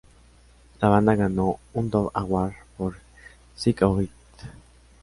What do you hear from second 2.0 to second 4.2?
Award por "Sick of It.